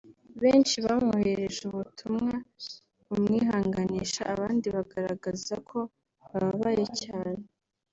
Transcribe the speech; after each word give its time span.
benshi 0.41 0.75
bamwoherereje 0.85 1.61
ubutumwa 1.69 2.33
bumwihanganisha 3.07 4.21
abandi 4.33 4.65
bagaragaza 4.75 5.55
ko 5.69 5.79
bababaye 6.31 6.85
cyane 7.01 7.43